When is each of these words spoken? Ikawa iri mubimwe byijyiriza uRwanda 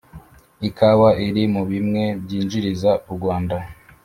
Ikawa 0.69 1.09
iri 1.25 1.43
mubimwe 1.53 2.03
byijyiriza 2.23 2.91
uRwanda 3.09 3.57